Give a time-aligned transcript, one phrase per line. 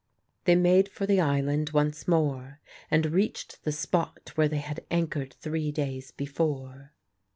[0.45, 2.59] They made for the island once more
[2.89, 6.93] and reached the spot where they had anchored three days before.